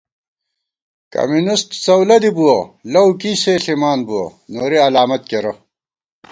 [1.13, 2.57] کمیونِسٹ څؤلہ دِی بُوَہ،
[2.93, 5.53] لؤ کی سے ݪِمانبُوَہ، نوری الامت کېرہ